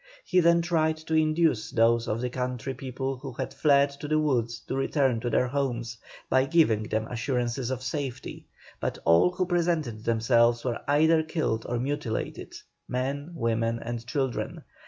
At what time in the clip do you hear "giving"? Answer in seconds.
6.45-6.81